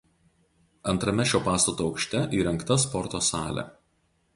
[0.93, 3.73] Antrame šio pastato aukšte įrengta sporto salė.